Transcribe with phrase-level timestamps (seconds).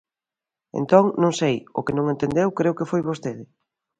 [0.79, 3.43] Entón, non sei, o que non entendeu creo que foi vostede.